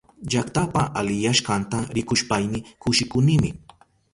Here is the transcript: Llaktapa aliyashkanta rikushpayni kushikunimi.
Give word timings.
Llaktapa 0.33 0.81
aliyashkanta 1.01 1.81
rikushpayni 1.99 2.59
kushikunimi. 2.81 3.49